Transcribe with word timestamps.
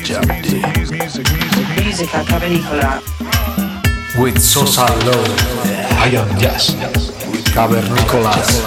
jab 0.00 0.26
jab 0.26 0.42
day. 0.42 0.62
Musica 1.82 2.24
cavernicola. 2.24 3.00
With 4.18 4.38
Sosa 4.40 4.86
Low, 5.04 5.24
I 5.98 6.08
am 6.14 6.38
Jazz, 6.38 6.74
Cavernicolas. 7.52 8.62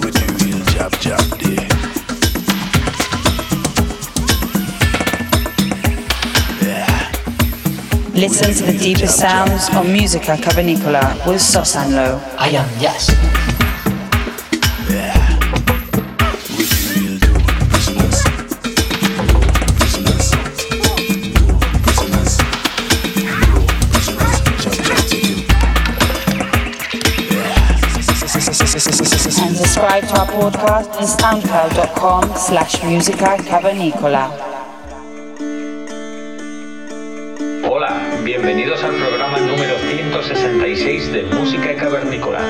With 0.00 0.14
the 0.14 0.26
real 0.44 0.64
jab 0.66 0.92
jab 1.00 1.38
day. 1.38 1.68
Listen 8.14 8.54
to 8.54 8.72
the 8.72 8.78
deepest 8.78 9.18
sounds 9.18 9.68
on 9.70 9.92
Musica 9.92 10.36
cavernicola 10.36 11.14
with 11.26 11.40
Sosanlo. 11.40 12.20
I 12.38 12.48
am 12.48 12.80
Jazz. 12.80 13.43
Subscribe 29.84 30.08
to 30.08 30.18
our 30.18 30.50
podcast 30.50 30.88
on 30.96 31.42
soundcloud.com 31.42 32.22
slash 32.36 32.82
musica. 32.84 33.36
Hola, 37.68 38.20
bienvenidos 38.24 38.82
al 38.82 38.94
programa 38.94 39.38
número 39.40 39.76
166 39.78 41.12
de 41.12 41.22
Música 41.24 41.76
Cavernícola. 41.76 42.40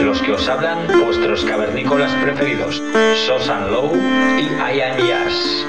Los 0.00 0.22
que 0.22 0.32
os 0.32 0.48
hablan, 0.48 0.86
vuestros 1.04 1.44
cavernícolas 1.44 2.12
preferidos, 2.22 2.80
Sosan 3.26 3.72
Low 3.72 3.92
y 4.38 4.44
I 4.44 4.80
Am 4.80 4.96
Yas. 5.08 5.66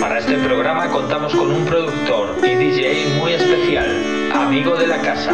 Para 0.00 0.18
este 0.20 0.38
programa 0.38 0.88
contamos 0.88 1.34
con 1.34 1.50
un 1.50 1.66
productor 1.66 2.36
y 2.42 2.54
DJ 2.54 3.18
muy 3.18 3.34
especial, 3.34 4.03
amigo 4.44 4.76
de 4.76 4.86
la 4.86 4.98
casa, 4.98 5.32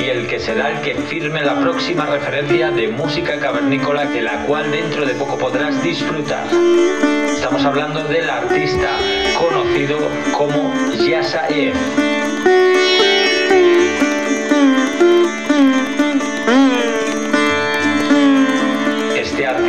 y 0.00 0.04
el 0.04 0.28
que 0.28 0.38
será 0.38 0.70
el 0.70 0.80
que 0.80 0.94
firme 0.94 1.42
la 1.42 1.58
próxima 1.60 2.06
referencia 2.06 2.70
de 2.70 2.86
música 2.86 3.40
cavernícola 3.40 4.04
de 4.06 4.22
la 4.22 4.44
cual 4.46 4.70
dentro 4.70 5.04
de 5.04 5.14
poco 5.14 5.36
podrás 5.36 5.82
disfrutar. 5.82 6.46
Estamos 7.34 7.64
hablando 7.64 8.04
del 8.04 8.30
artista 8.30 8.90
conocido 9.36 9.98
como 10.32 10.72
Yasa 11.04 11.48
F. 11.48 12.13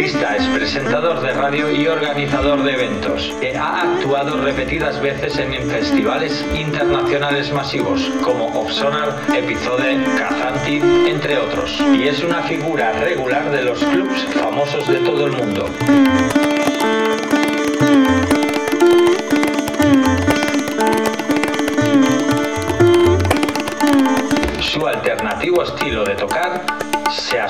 Es 0.06 0.48
presentador 0.50 1.20
de 1.22 1.34
radio 1.34 1.72
y 1.72 1.88
organizador 1.88 2.62
de 2.62 2.74
eventos, 2.74 3.34
ha 3.60 3.82
actuado 3.82 4.40
repetidas 4.40 5.02
veces 5.02 5.36
en 5.40 5.52
festivales 5.68 6.46
internacionales 6.54 7.52
masivos 7.52 8.12
como 8.22 8.46
Obsonar, 8.50 9.20
Episode, 9.36 10.04
Kazanti, 10.16 10.80
entre 11.10 11.40
otros, 11.40 11.84
y 11.98 12.08
es 12.08 12.24
una 12.24 12.44
figura 12.44 12.92
regular 12.92 13.50
de 13.50 13.64
los 13.64 13.80
clubs 13.80 14.26
famosos 14.26 14.88
de 14.88 15.00
todo 15.00 15.26
el 15.26 15.32
mundo. 15.32 15.66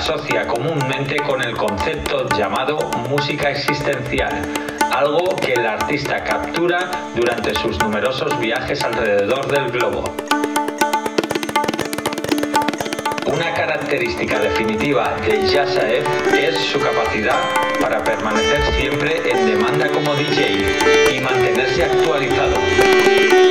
Asocia 0.05 0.45
comúnmente 0.45 1.17
con 1.17 1.41
el 1.41 1.57
concepto 1.57 2.29
llamado 2.37 2.77
música 3.09 3.49
existencial, 3.49 4.39
algo 4.93 5.35
que 5.35 5.53
el 5.53 5.65
artista 5.65 6.23
captura 6.23 6.91
durante 7.15 7.55
sus 7.55 7.79
numerosos 7.79 8.39
viajes 8.39 8.83
alrededor 8.83 9.47
del 9.47 9.71
globo. 9.71 10.03
Característica 13.85 14.39
definitiva 14.39 15.15
de 15.27 15.47
Yasaev 15.47 16.03
es 16.35 16.57
su 16.71 16.79
capacidad 16.79 17.39
para 17.79 18.03
permanecer 18.03 18.59
siempre 18.79 19.21
en 19.29 19.45
demanda 19.45 19.87
como 19.89 20.15
DJ 20.15 20.65
y 21.11 21.19
mantenerse 21.19 21.83
actualizado. 21.83 22.55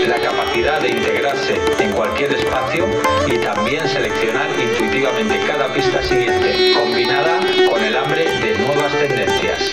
La 0.08 0.16
capacidad 0.16 0.80
de 0.80 0.88
integrarse 0.88 1.54
en 1.78 1.92
cualquier 1.92 2.32
espacio 2.32 2.84
y 3.28 3.38
también 3.38 3.86
seleccionar 3.86 4.48
intuitivamente 4.58 5.38
cada 5.46 5.72
pista 5.72 6.02
siguiente, 6.02 6.72
combinada 6.74 7.38
con 7.70 7.84
el 7.84 7.96
hambre 7.96 8.24
de 8.24 8.58
nuevas 8.58 8.92
tendencias. 8.92 9.72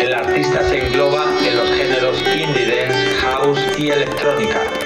El 0.00 0.14
artista 0.14 0.66
se 0.66 0.86
engloba 0.86 1.26
en 1.46 1.56
los 1.58 1.70
géneros 1.72 2.22
indie 2.34 2.86
dance, 2.86 3.14
house 3.20 3.60
y 3.76 3.90
electrónica. 3.90 4.77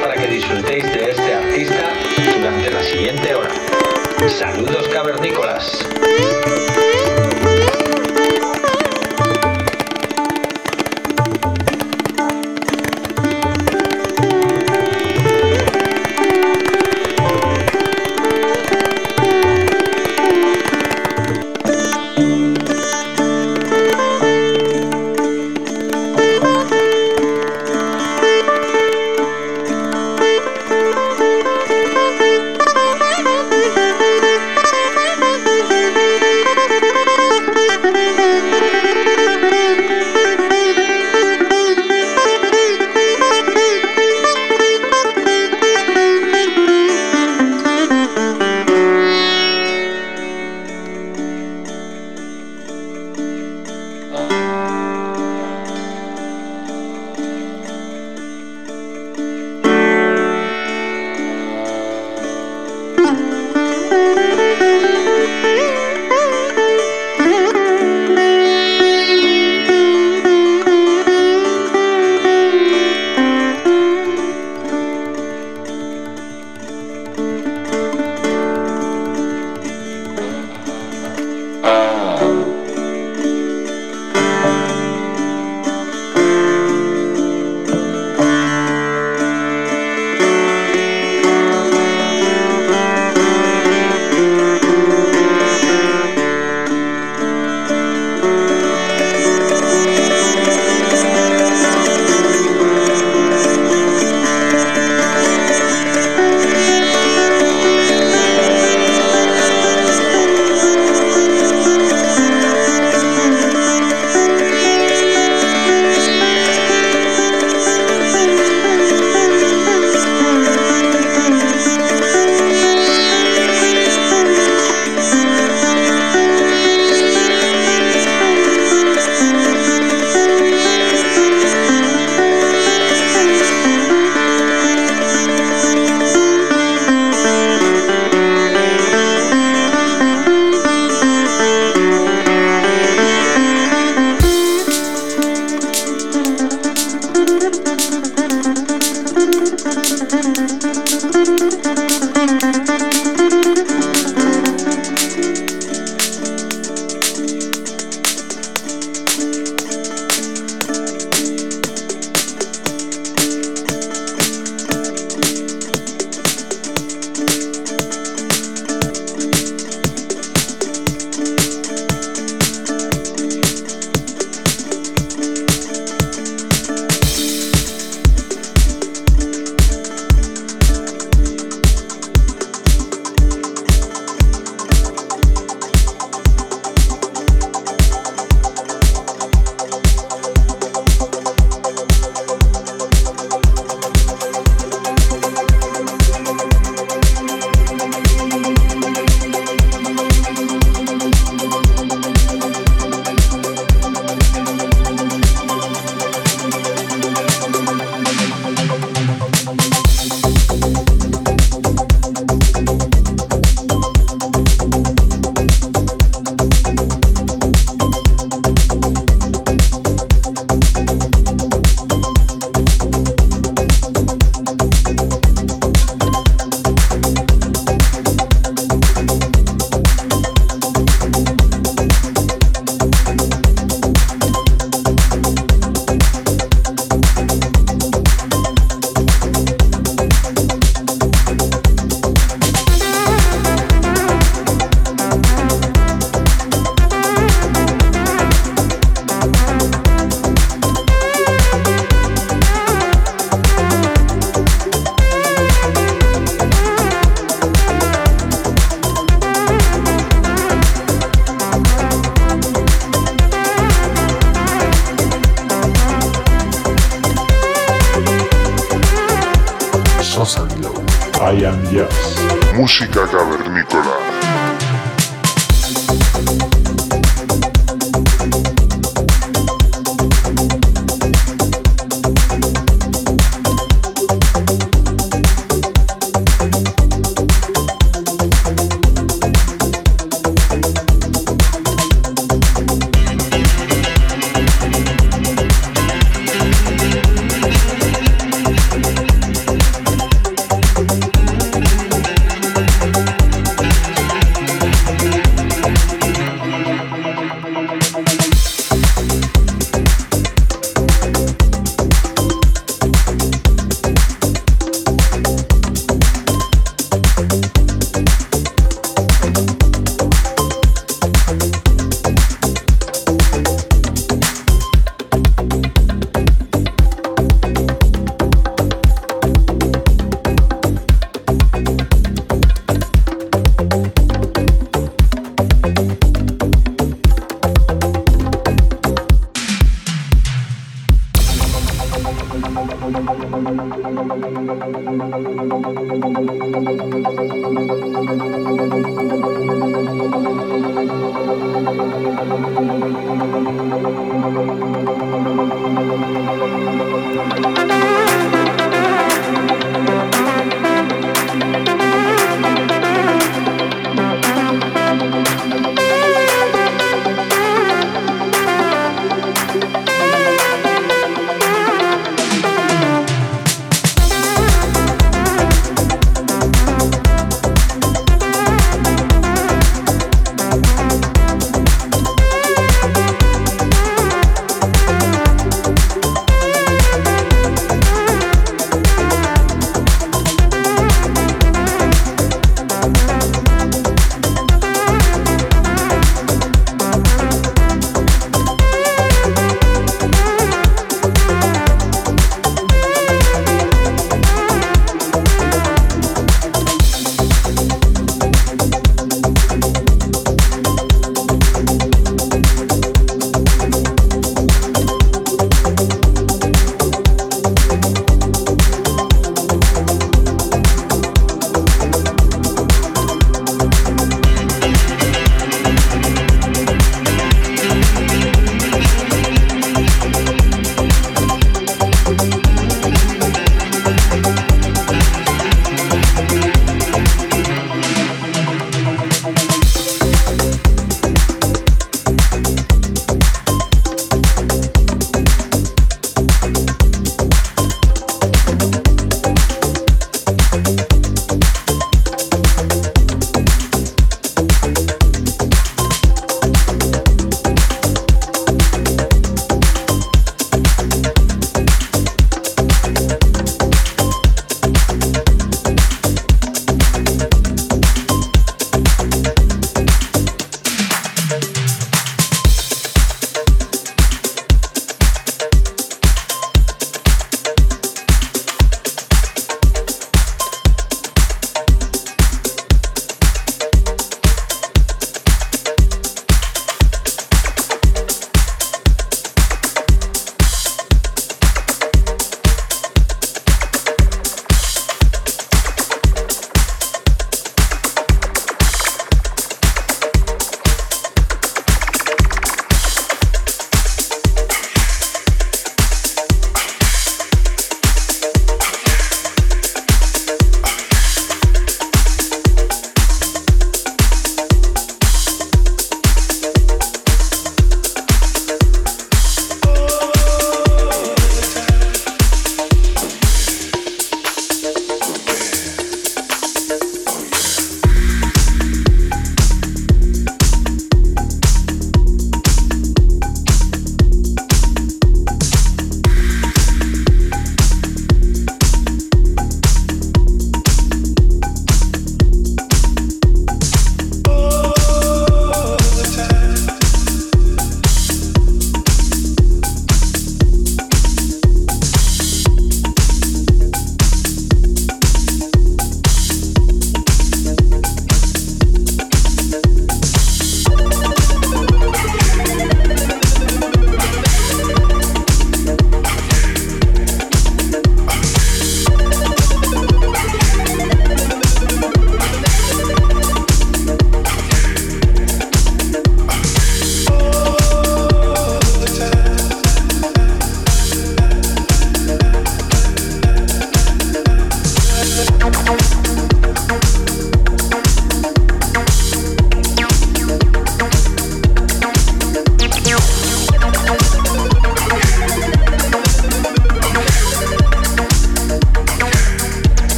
Para 0.00 0.14
que 0.14 0.26
disfrutéis 0.26 0.84
de 0.84 1.10
este 1.10 1.34
artista 1.34 1.88
durante 2.36 2.70
la 2.70 2.82
siguiente 2.82 3.34
hora. 3.34 3.50
Saludos 4.28 4.88
cavernícolas. 4.88 5.86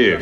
calle. 0.00 0.18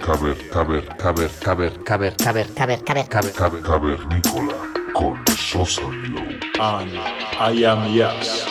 Caber, 0.00 0.36
caber, 0.50 0.84
caber, 0.96 1.30
caber, 1.40 1.72
caber, 1.84 2.16
caber, 2.16 2.46
caber, 2.54 2.82
caber, 2.84 3.08
caber, 3.08 3.32
caber, 3.32 3.62
caber, 3.62 4.06
Nicola 4.08 4.54
con 4.94 5.22
Sosa 5.36 5.82
Glow. 5.82 6.24
And 6.60 6.98
I 7.38 7.64
am 7.64 7.92
Yas. 7.94 8.47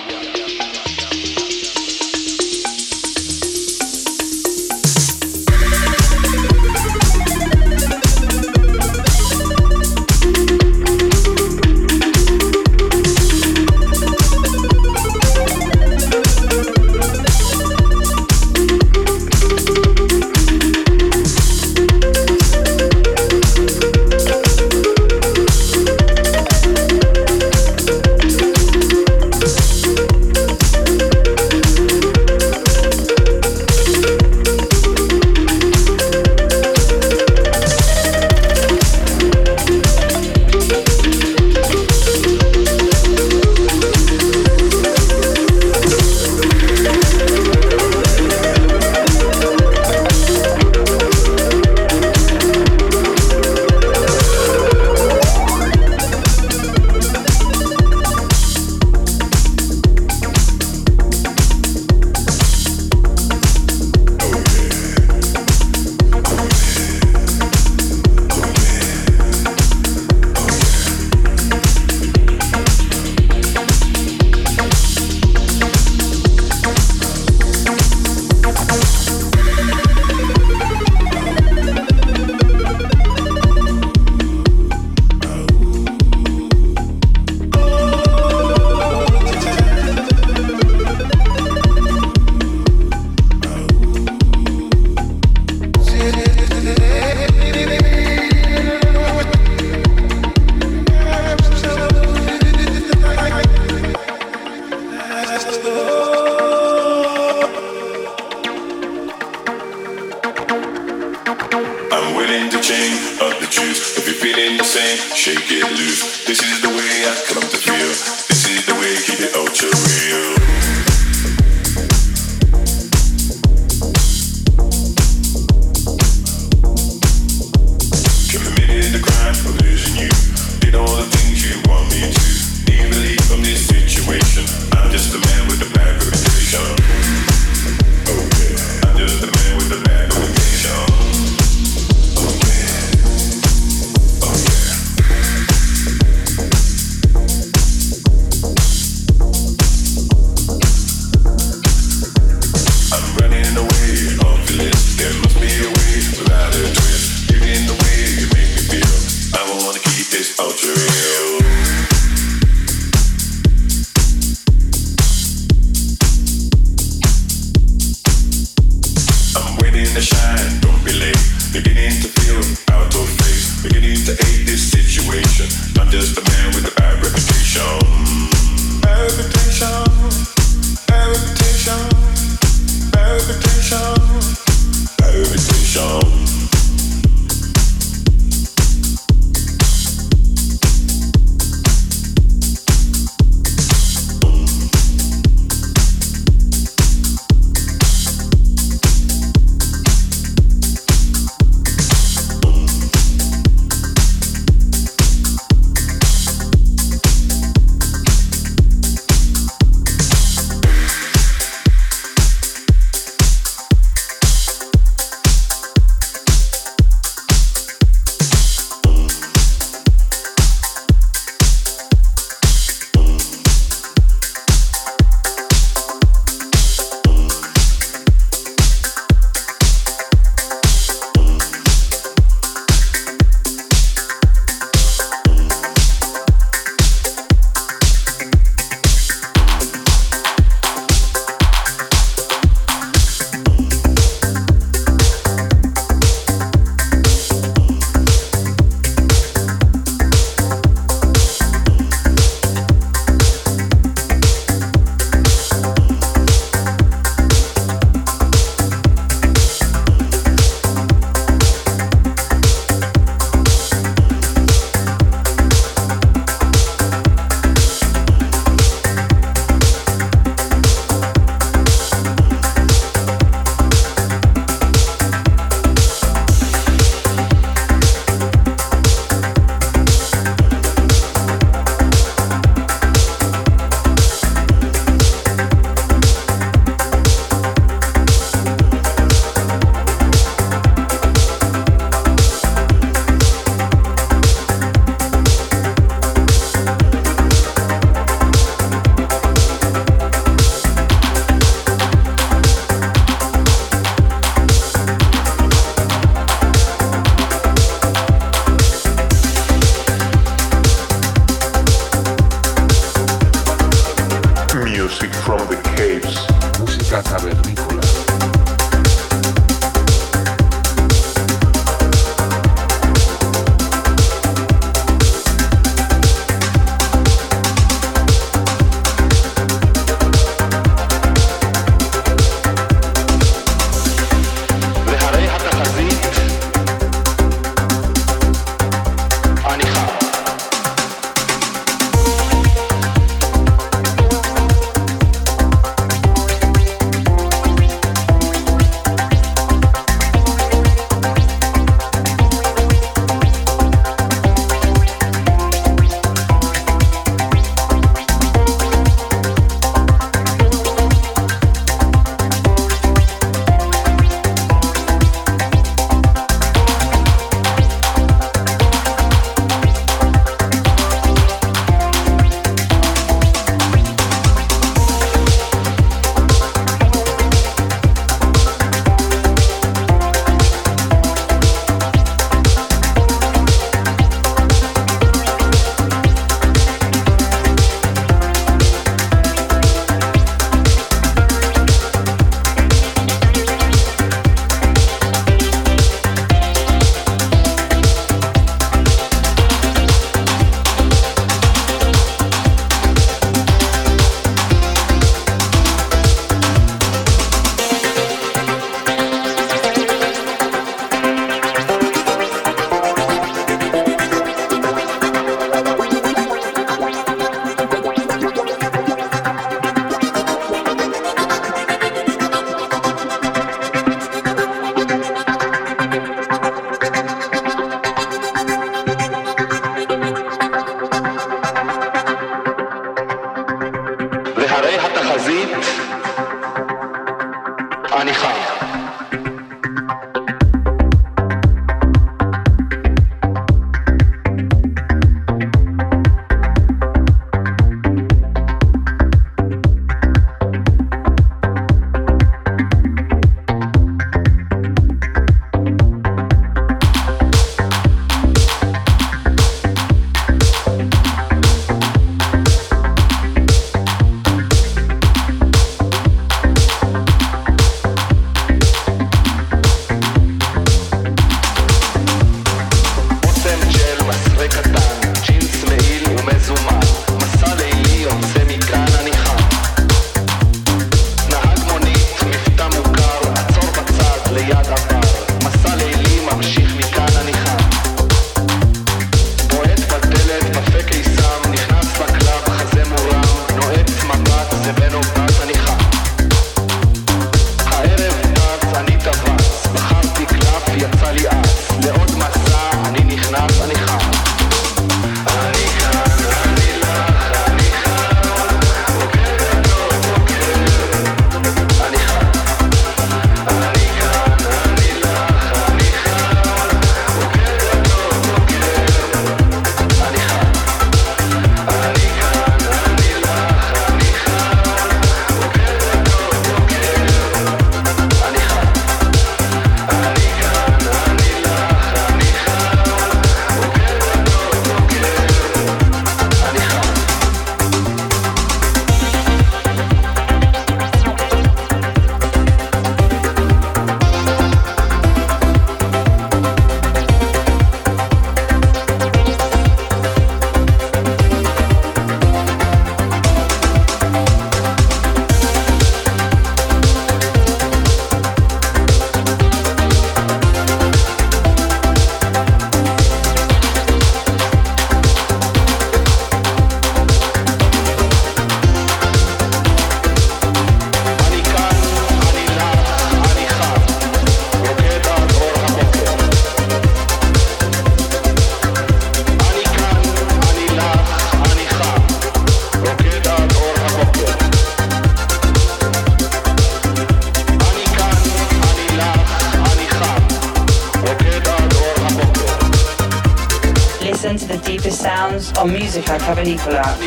On 595.58 595.72
music 595.72 596.08
I 596.08 596.20
have 596.20 596.38
an 596.38 596.48
equal 596.48 596.78
out. 596.78 596.98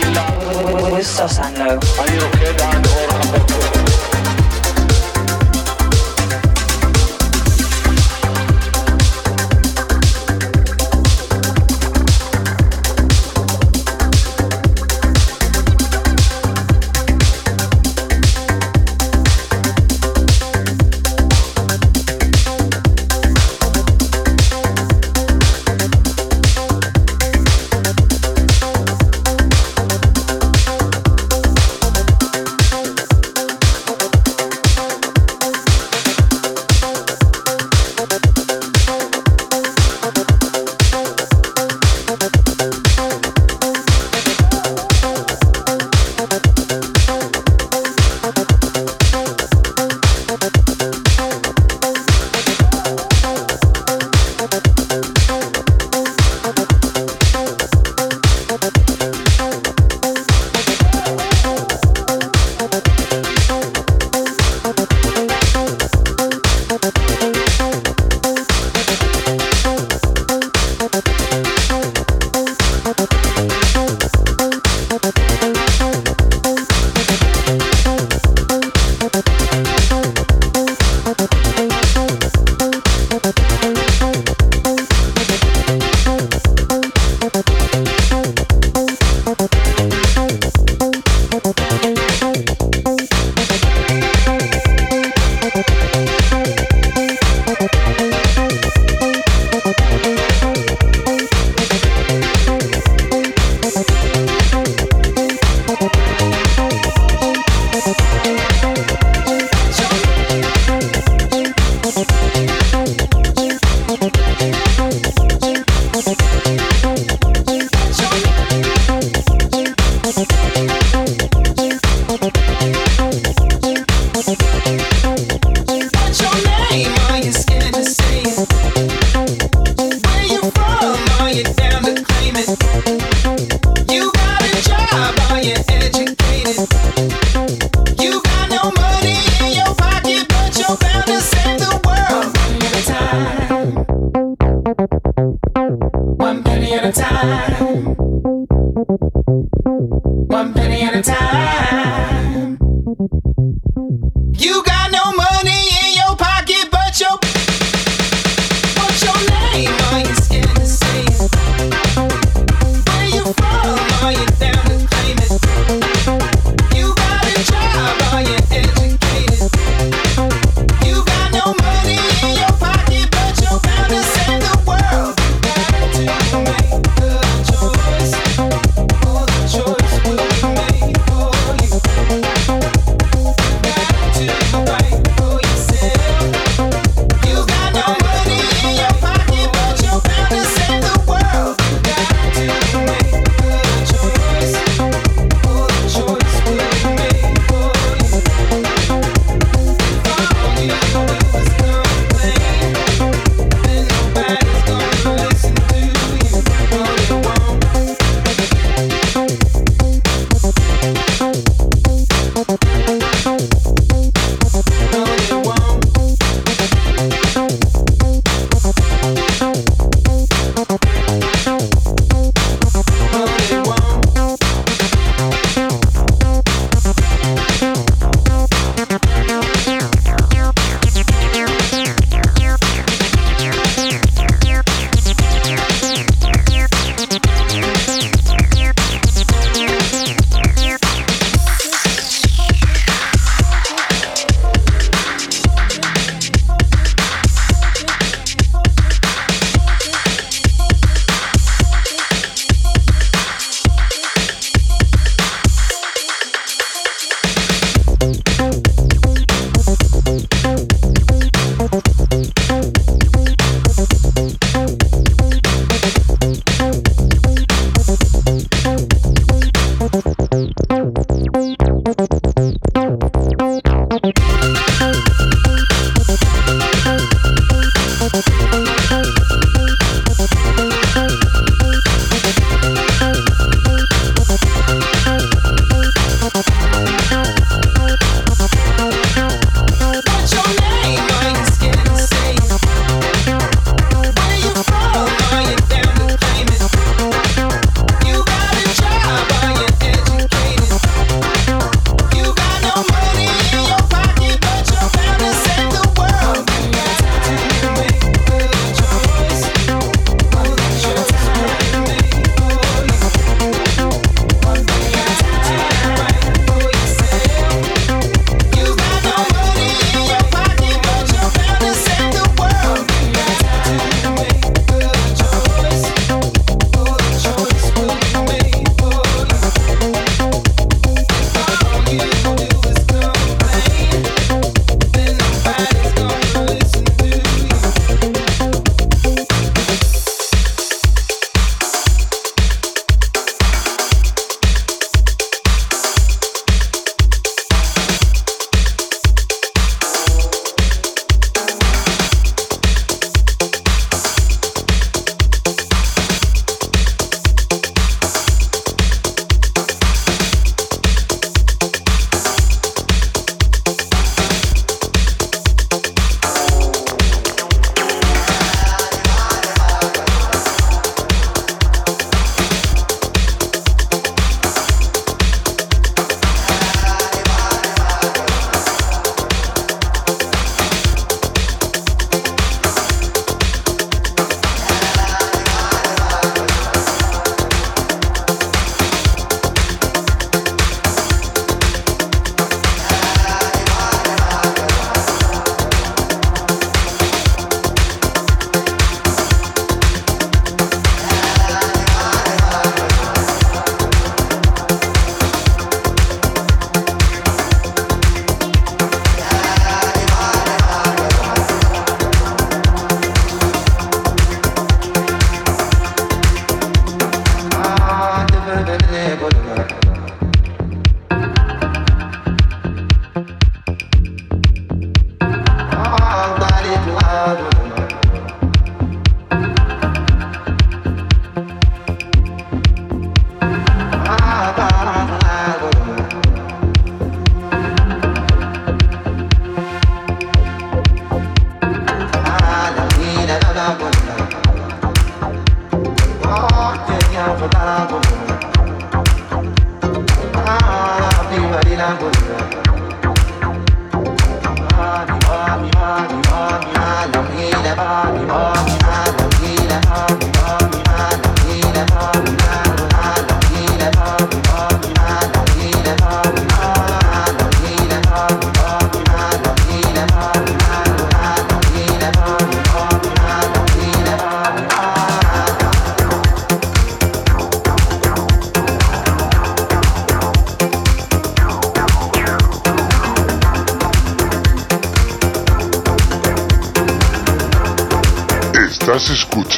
I 451.82 451.94
would 451.94 452.20
love. 452.28 452.69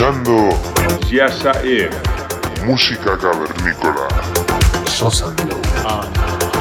Escuchando 0.03 0.49
Yasa 1.11 1.53
música 2.67 3.17
cavernícola. 3.19 4.09
Sosa 4.87 5.31
Glow. 5.31 5.61
And 5.87 6.19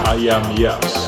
I 0.07 0.29
am 0.29 0.55
Yas. 0.57 1.00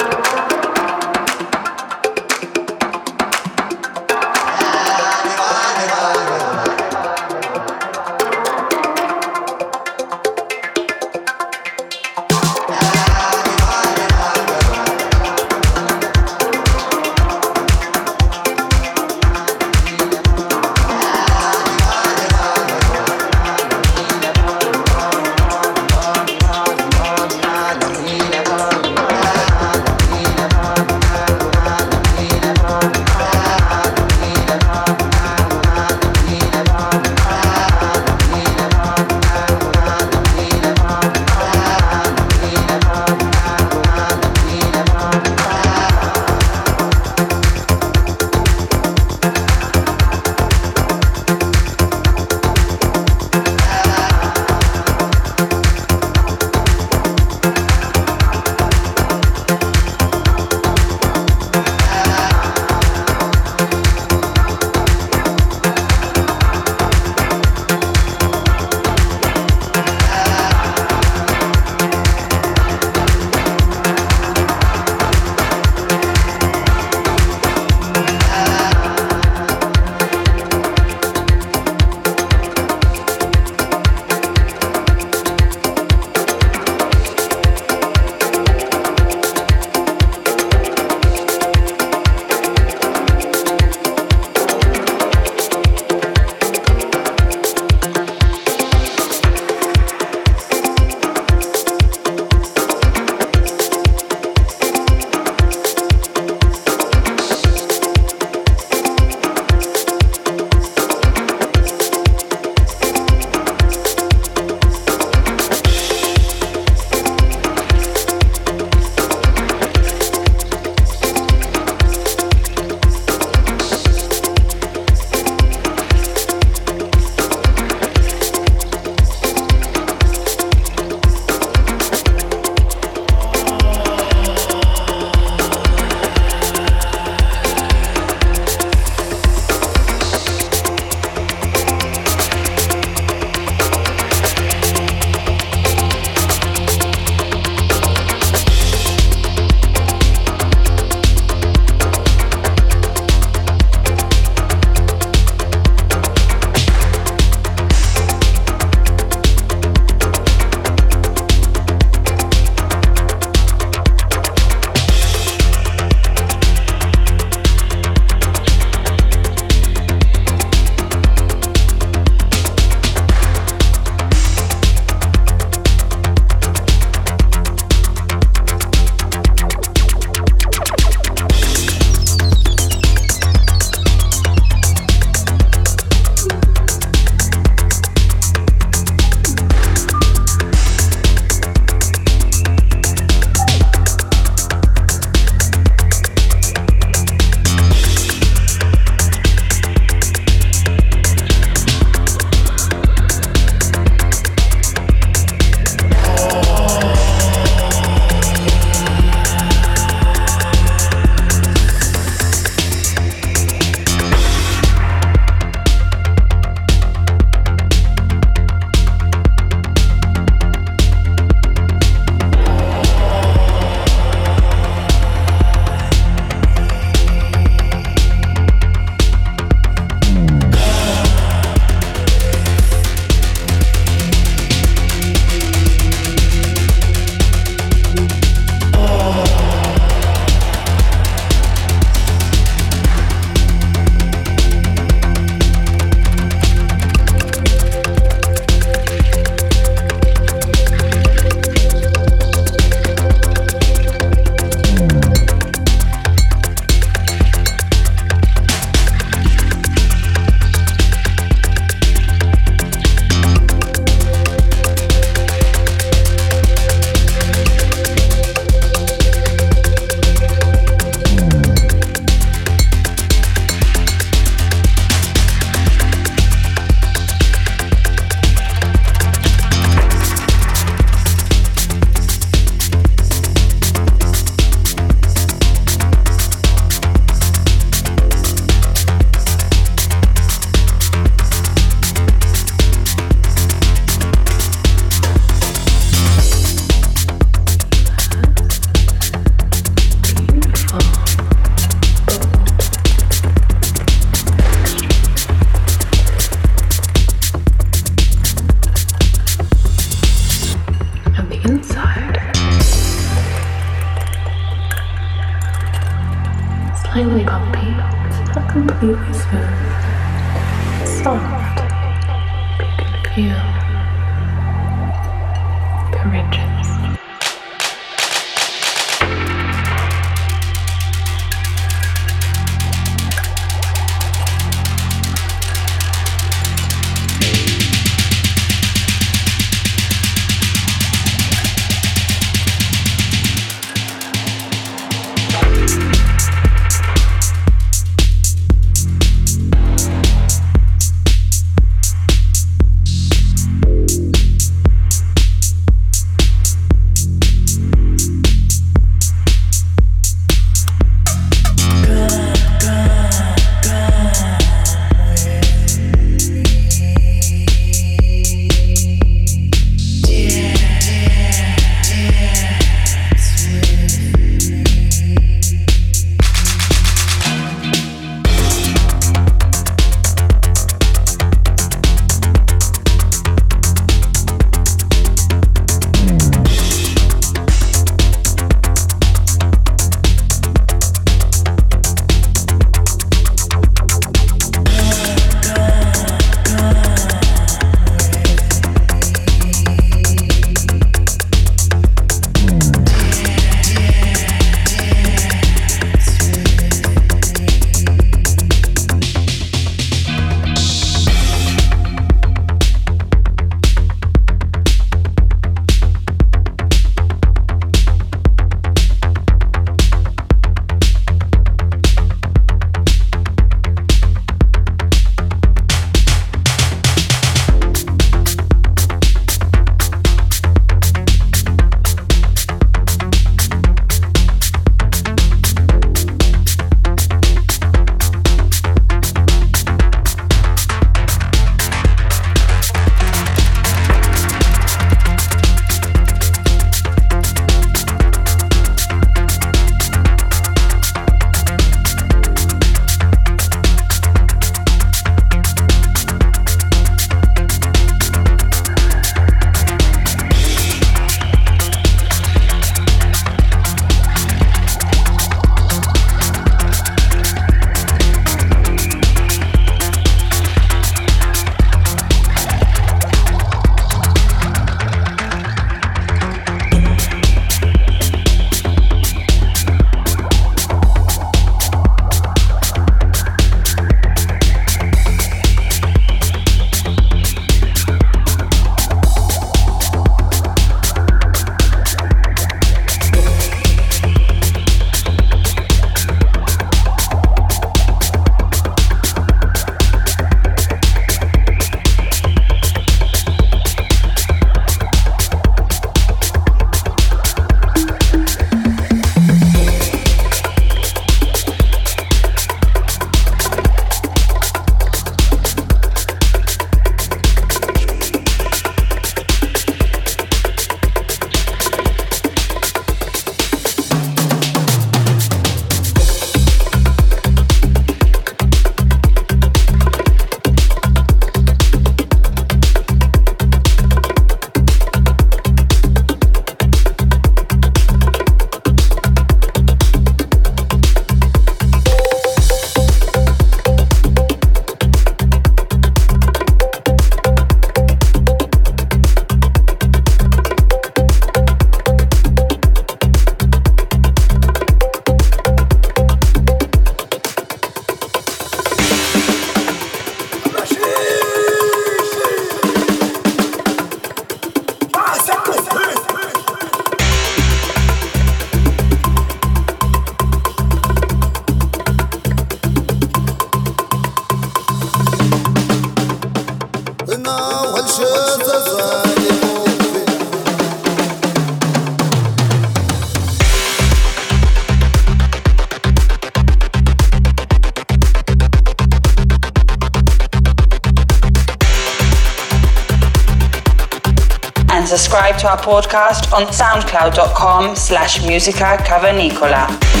Our 595.51 595.57
podcast 595.57 596.31
on 596.31 596.43
soundcloud.com 596.47 597.75
slash 597.75 598.25
musica 598.25 598.77
cavernicola. 598.85 600.00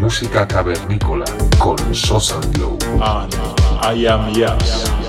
Música 0.00 0.44
cavernícola 0.44 1.24
con 1.56 1.78
Sosa 1.94 2.40
Glow. 2.52 2.76
And 3.00 3.32
I 3.80 4.08
am 4.08 4.34
Yas. 4.34 4.99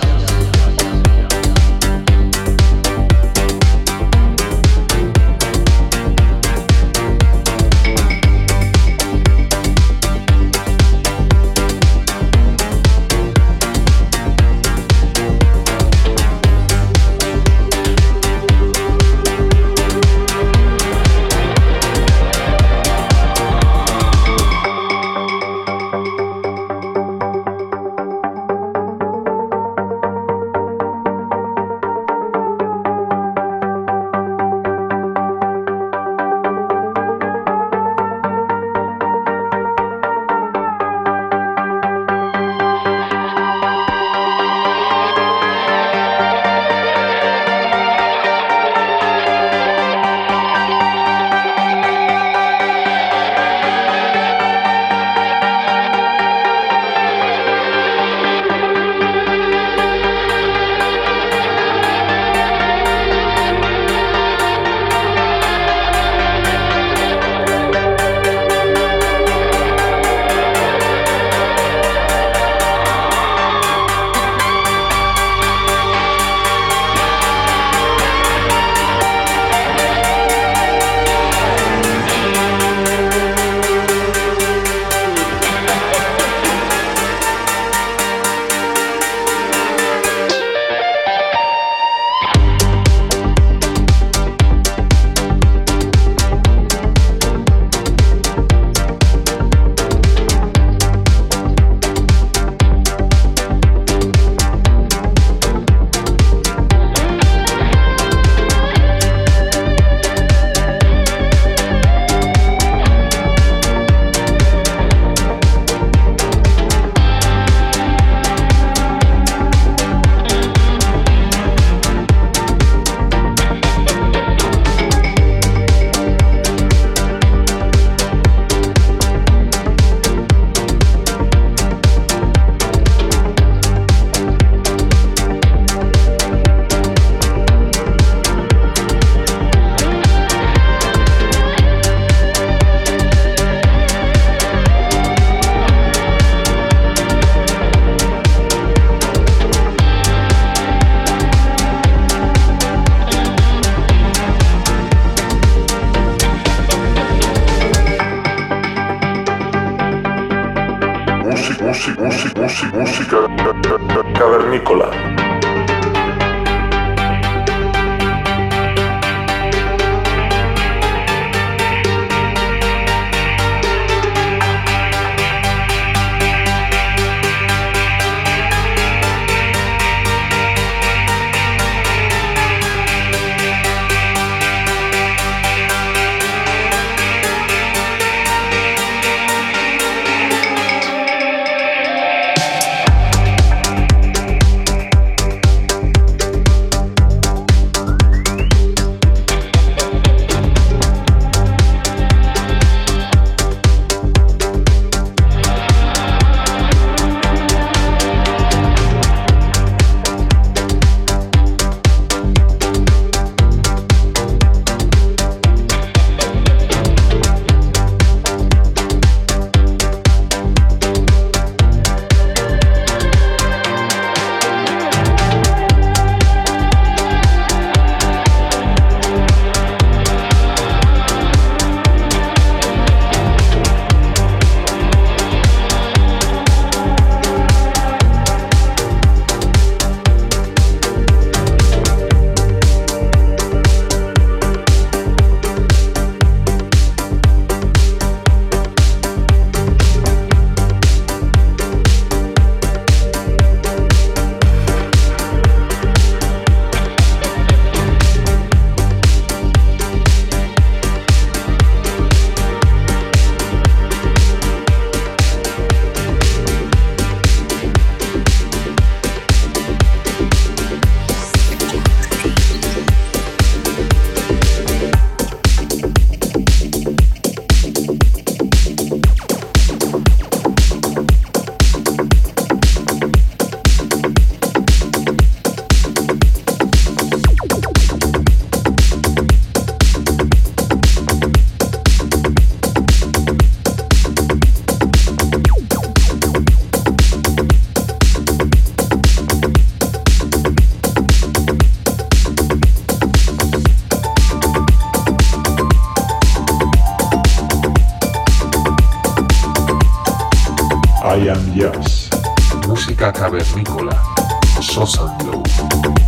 Sosa 314.61 315.03
Low. 315.25 315.41
Cavernícola. 315.57 316.00